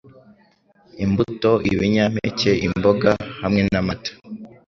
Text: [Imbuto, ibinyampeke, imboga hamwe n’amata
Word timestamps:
[Imbuto, 1.03 1.51
ibinyampeke, 1.71 2.51
imboga 2.67 3.11
hamwe 3.41 3.61
n’amata 3.71 4.11